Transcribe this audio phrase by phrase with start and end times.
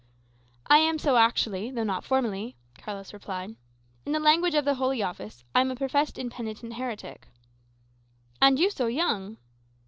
[0.65, 3.55] "I am so actually, though not formally," Carlos replied.
[4.03, 7.27] "In the language of the Holy Office, I am a professed impenitent heretic."
[8.41, 9.37] "And you so young!"